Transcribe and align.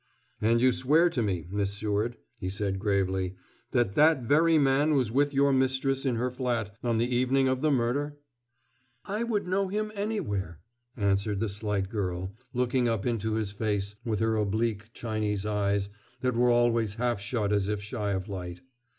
"And 0.41 0.61
you 0.61 0.71
swear 0.71 1.11
to 1.11 1.21
me, 1.21 1.45
Miss 1.51 1.75
Seward," 1.75 2.17
he 2.39 2.49
said 2.49 2.79
gravely, 2.79 3.35
"that 3.69 3.93
that 3.93 4.23
very 4.23 4.57
man 4.57 4.95
was 4.95 5.11
with 5.11 5.31
your 5.31 5.53
mistress 5.53 6.07
in 6.07 6.15
her 6.15 6.31
flat 6.31 6.75
on 6.83 6.97
the 6.97 7.15
evening 7.15 7.47
of 7.47 7.61
the 7.61 7.69
murder?" 7.69 8.17
"I 9.05 9.21
would 9.23 9.45
know 9.47 9.67
him 9.67 9.91
anywhere," 9.93 10.59
answered 10.97 11.39
the 11.39 11.49
slight 11.49 11.87
girl, 11.89 12.35
looking 12.51 12.87
up 12.87 13.05
into 13.05 13.35
his 13.35 13.51
face 13.51 13.95
with 14.03 14.21
her 14.21 14.37
oblique 14.37 14.91
Chinese 14.93 15.45
eyes 15.45 15.89
that 16.21 16.33
were 16.35 16.49
always 16.49 16.95
half 16.95 17.19
shut 17.21 17.53
as 17.53 17.69
if 17.69 17.79
shy 17.79 18.09
of 18.13 18.27
light. 18.27 18.61